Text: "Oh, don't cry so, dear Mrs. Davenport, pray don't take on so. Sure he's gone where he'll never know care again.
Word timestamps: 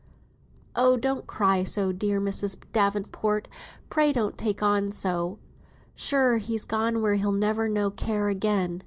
"Oh, 0.75 0.97
don't 0.97 1.27
cry 1.27 1.63
so, 1.63 1.91
dear 1.91 2.19
Mrs. 2.19 2.59
Davenport, 2.73 3.47
pray 3.91 4.11
don't 4.11 4.35
take 4.35 4.63
on 4.63 4.91
so. 4.91 5.37
Sure 5.93 6.37
he's 6.39 6.65
gone 6.65 7.03
where 7.03 7.13
he'll 7.13 7.31
never 7.31 7.69
know 7.69 7.91
care 7.91 8.27
again. 8.27 8.79